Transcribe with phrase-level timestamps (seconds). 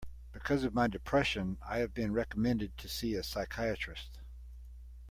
[0.31, 4.17] Because of my depression, I have been recommended to see a psychiatrist.